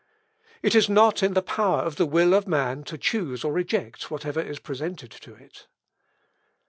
[0.63, 4.09] "It is not in the power of the will of man to choose or reject
[4.09, 5.67] whatever is presented to it.